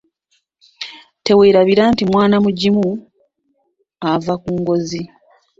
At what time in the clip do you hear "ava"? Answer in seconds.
4.11-4.33